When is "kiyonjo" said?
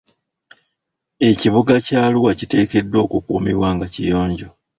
3.93-4.49